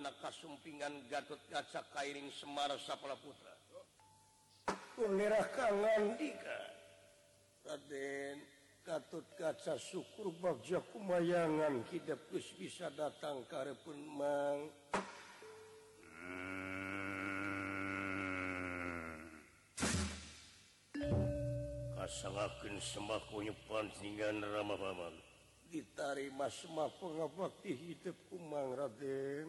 [0.00, 5.12] kasumpingan Gatkaca kairing Semarang kepala putraahkan
[9.36, 13.96] kaca syukur Bag pemaangan kitab terus bisa datang karena pun
[25.72, 26.56] ditar mas
[27.60, 29.48] hidup Umang Raden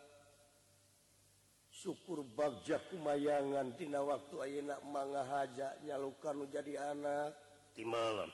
[1.81, 4.45] syukur bagja kemayaangan Tina waktuak
[4.85, 7.33] man hajaknyalukan jadi anak
[7.73, 8.29] di malam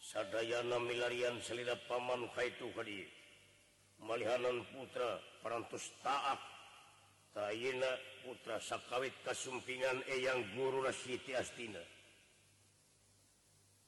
[0.00, 1.56] Saana milarian se
[1.88, 6.36] Paman ituhanan Putra pers ta
[8.24, 11.80] Putra Sakawit kasumpingan yang gurutina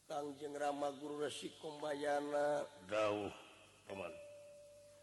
[0.09, 3.29] Tangjeng Ramaguru Reybayana dauh
[3.89, 4.22] pemantul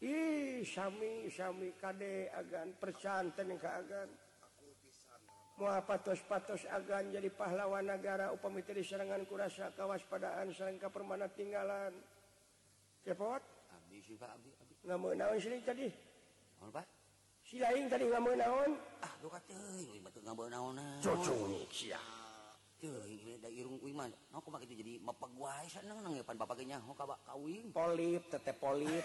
[0.00, 2.02] iami KD
[2.32, 4.08] agan percantan kegan
[5.60, 11.92] muhapatos-patos agan jadi pahlawan negara upamitteri serangan kurasakawawaspadaan sangngka permanatinggalan
[13.04, 14.16] cepotis
[17.50, 18.72] silain tadi mau naon
[27.20, 29.04] kawin polit tete polit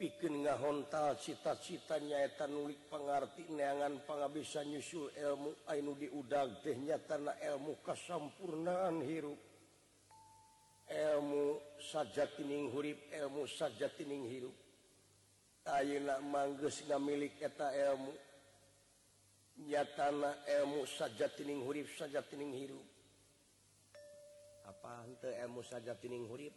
[0.00, 4.32] punya kegah Honta cita-citanya eta nulik pengti neangan pengaan
[4.64, 9.20] nyusul elmu Au di u deh nyatah elmu kasurnaan hi
[10.88, 11.44] elmu
[11.84, 14.56] sajaing hurib elmu sajaingrup
[16.32, 16.52] mang
[17.04, 18.12] miliketa elmu
[19.68, 21.70] nya tanah elmu sajaing hu
[22.00, 22.80] sajaing Hai
[24.64, 25.04] apa
[25.44, 26.56] elmu sajaing hurib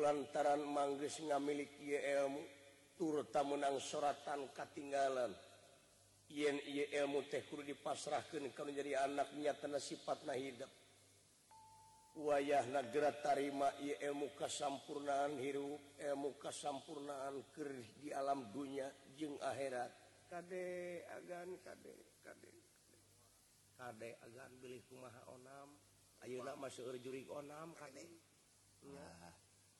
[0.00, 2.40] lantaran manggis ngamilik Ymu
[2.98, 10.70] turuta menang soatan Katinggalanmu tehkur dipasrahkan kalau jadi anak niat karena sifat na hidup
[12.14, 18.86] wayah nagara tarimamuka samurnaan hiumuka samurnaan kerih di alam dunia
[19.18, 21.54] je akhiratdekyo
[26.58, 26.86] masuk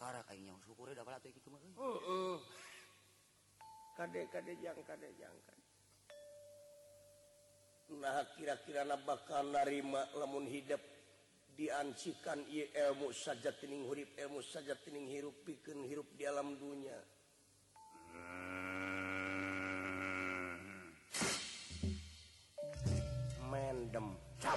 [0.00, 0.32] dek-
[3.96, 4.76] jangan jangan
[8.38, 10.80] kira-kira na bakal na lemun hidup
[11.60, 16.96] ncikan ilmu sajaing hurib ilmu sajaing hirup pi bikin hirup di alam dunia
[23.44, 24.56] mendem cab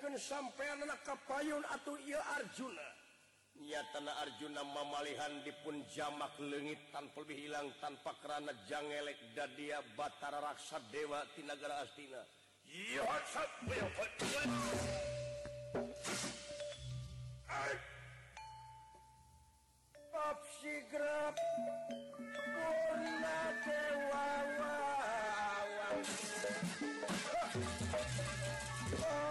[0.00, 2.88] ken sampai anakpaun atau Iia Arjuna
[3.60, 9.84] Niat tan Arjuna mamalihan di punjamak legit tanpa lebih hilang tanpa kerana janganngelek da dia
[9.94, 12.24] bata raksat Dewa Tinagara astina
[17.46, 17.76] Hai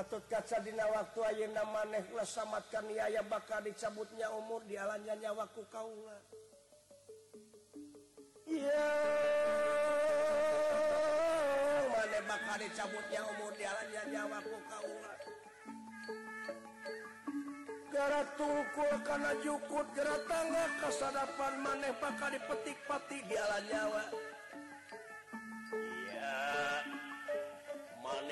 [0.00, 1.20] kacadina waktu
[1.68, 5.92] manehlahkan ya ya bakar dicabutnya umur di alannya nyawaku kau
[12.32, 14.56] bak dicabutnya umur dinya nyawaku
[19.92, 24.31] karena kasadapan maneh bakar dipetikpati di a nyawaku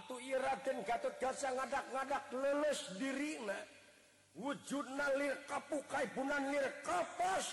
[0.00, 0.56] ira
[0.88, 2.24] Gatoca ngagadadak
[2.96, 3.56] dirinya
[4.32, 6.48] wujudnallir kapukaibunan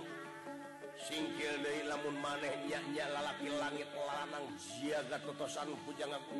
[1.00, 6.38] singkil dari lamun manehiahnya lalaki langit lanang siaga ketosan puj aku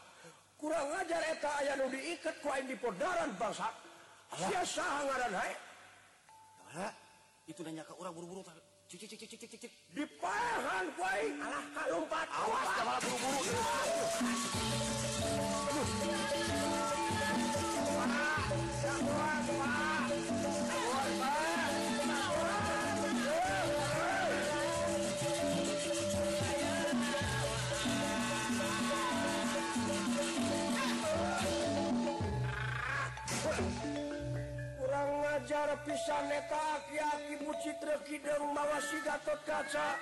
[0.69, 3.65] wajarta aya diikat lain di podaran bangsa
[6.71, 6.87] na
[7.49, 8.95] itunya ke orang buru-buru cu
[9.91, 10.19] di
[35.87, 37.71] pisan neta aki-aki buci
[38.25, 39.99] bawah sikaca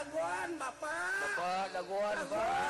[0.00, 2.69] daguan bapak bapak daguan bapak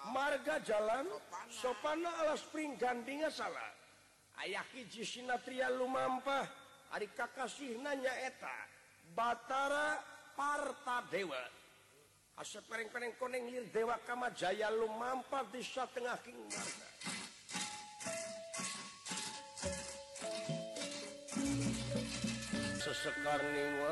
[0.10, 1.06] Marga jalan
[1.50, 3.70] sopana a spring gandingnya salah
[4.42, 6.48] ayaki jitriya Lumpa
[6.90, 8.56] hari kakasih nanyaeta
[9.14, 10.02] Batara
[10.34, 11.38] parta dewa
[12.42, 12.64] asen
[13.70, 13.98] dewa
[14.34, 15.46] Jaya lumpaa
[15.94, 16.06] Ten
[22.94, 23.90] punya sekarlingwang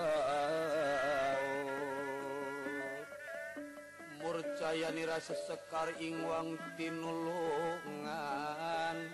[4.21, 9.09] murcayan ni rasa sekar ingwang tinlongungan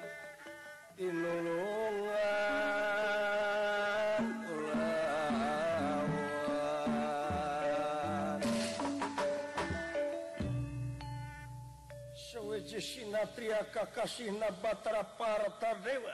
[12.77, 16.13] diattri kakasi na bater parata dewa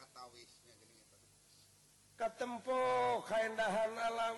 [2.29, 3.57] tempok kahan
[3.97, 4.35] alam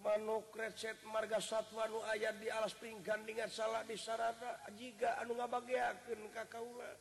[0.00, 5.50] manu kreset Margasat anu ayat di alas pingkan dengan salah di sarata jika anu nggak
[5.52, 6.96] bagken Kakaklah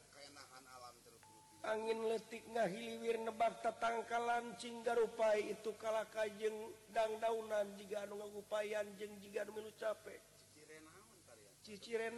[1.63, 10.19] angin listik ngahilwir nebarta tangkalancingrupai itu kalaka jengdangdaunan jika anu gupayan jeng juga dulu capek
[11.61, 12.17] Cici Reun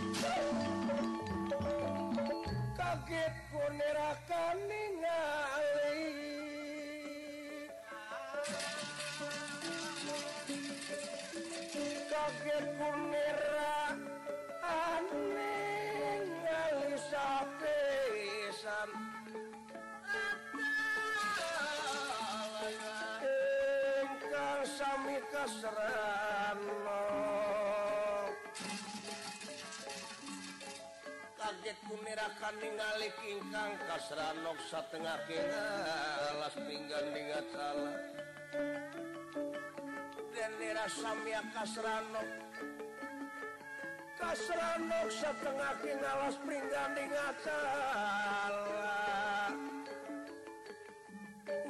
[2.77, 6.13] kaget konerakan ningali
[12.13, 18.89] kaget konerakan ningali sapesan
[24.05, 26.00] ingkang sami kasra
[31.71, 35.67] Panjit punirakan ningali ingkang kasranok satengah kena
[36.35, 37.95] alas pinggan dingat salah
[40.35, 42.27] dan nira samya kasranok
[44.19, 49.47] kasranok satengah kena alas pinggan dingat salah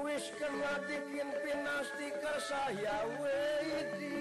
[0.01, 4.20] wis kena dikin pinasti kasaya wedi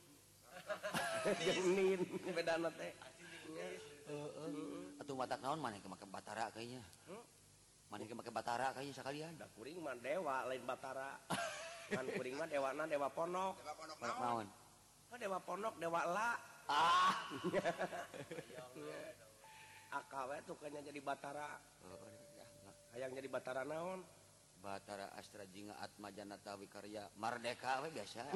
[0.71, 0.79] uh
[5.11, 5.59] mataon
[6.09, 7.23] batara kayaknya hmm?
[7.91, 9.23] man batara kayak sekali
[10.01, 11.19] dewa lain bata
[11.91, 11.97] de
[15.19, 16.35] Dewa Ponowaok dewalah
[19.91, 21.59] AakaW tuhnya jadi batara
[22.95, 24.01] aya jadi batara naon
[24.61, 28.29] Bara Astra Jingaat Majanatawikarya mardeka biasa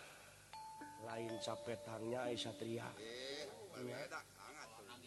[1.07, 2.87] lain capetannya eh, Sariah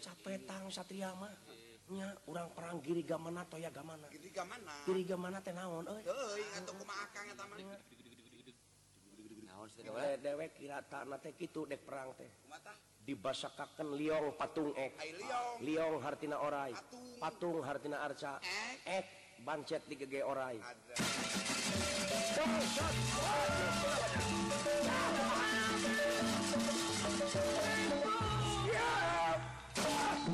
[0.04, 4.04] capetang Satriamanya orang-orang Giigamana atau ya ga mana
[5.16, 5.88] mananaon
[10.20, 10.78] dewekkira
[11.40, 12.28] itu de perang teh
[13.08, 14.92] dibasakakan Liong patung E
[15.64, 16.76] Liong Hartina orai
[17.16, 18.36] patung Hartina Arca
[18.84, 19.06] F
[19.44, 20.60] bancet di gege oraai
[30.28, 30.32] ah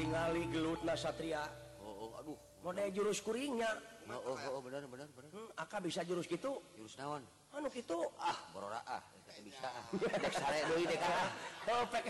[0.00, 1.44] tinggali gelut nasatria
[1.84, 3.68] Oh, oh mode jurus kuriingnya
[4.08, 7.20] oh, oh, bener-kak hmm, bisa jurus gitu jurus nawan
[7.52, 9.02] anuk itu ah borora ah
[11.68, 12.04] to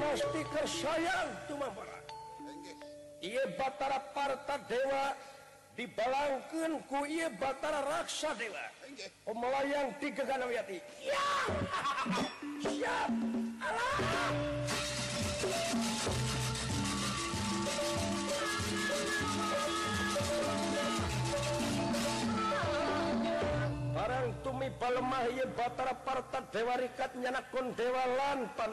[0.00, 1.28] ke sayang
[3.20, 5.12] ia bata parta dewa
[5.76, 8.48] dibalangkan ku ia bata raksa de
[9.68, 10.80] yang tiga barang
[24.40, 28.72] tumi palingmahir Bat partat dewakatnyanaun dewa lan pan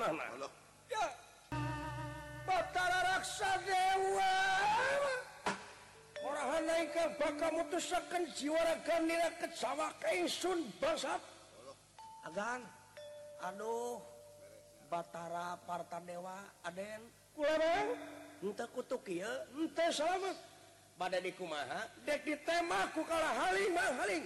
[2.66, 3.80] raksawa
[6.28, 9.03] orang na ke bakal muusakan jiwaakan
[9.39, 11.22] ke samasunat
[12.28, 12.62] akan
[13.53, 14.01] Aduh
[14.89, 17.05] batara parta dewa ada yang
[18.41, 20.34] entakutuente sahabat
[20.97, 21.62] bad dikuma
[22.01, 24.26] dek di temaku ka halmahing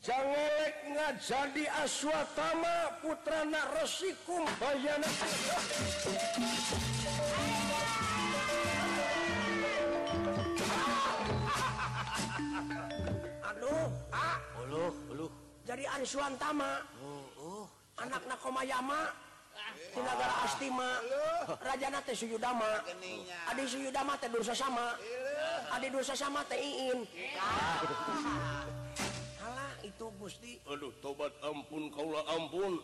[0.00, 0.24] can
[0.96, 1.12] ah.
[1.28, 4.80] jadi Aswa Tama putra narosikum aduh
[15.68, 16.80] jadiwanama
[18.00, 19.12] anak nakoyama
[19.92, 20.90] tinggalgara astima
[21.60, 22.72] Raja Suudama
[23.68, 24.96] Suudama dosaama
[25.76, 26.98] ada dosaama Tin
[29.80, 30.60] hanya itu musti
[31.00, 32.76] tobat ampun kau ampun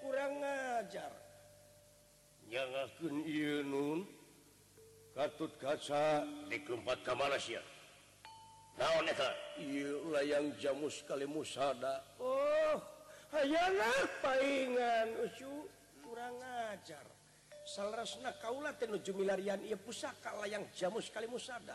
[0.00, 1.12] kurang ngajarutca
[6.46, 7.34] di kamar
[10.22, 15.10] yang jamu sekali musaada Ohlah palingan
[16.06, 16.38] kurang
[16.70, 17.02] ajar
[17.66, 21.74] salah rasna kauulaju milarian pusaka yang jamu sekali musaada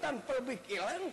[0.00, 0.40] tanpa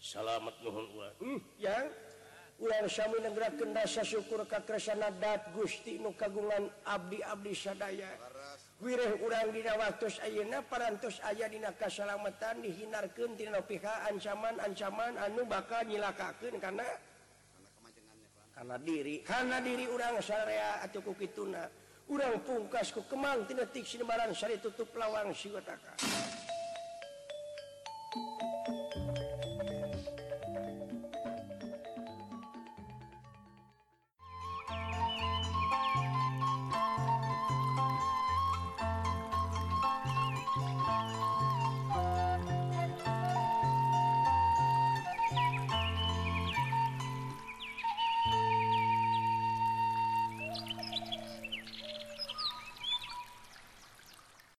[0.00, 0.40] salat
[1.20, 1.84] hmm, yang
[2.60, 2.66] u
[3.56, 8.08] Kendassa syukurresana Dat Gustimukagungan Abdi Ablisdaya
[8.80, 9.92] wirih urang Diwa A
[10.64, 16.88] paras ayahdina kesalamatan dihinarkan Ti PH ancaman ancaman anu bakal nyilakkaken karena
[18.56, 21.68] karena diri karena diri urang saya atau kuki tuna
[22.08, 25.92] urang pungkas kok kemantikbaranari tutup lawang sitaka